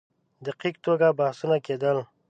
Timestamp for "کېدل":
1.65-1.97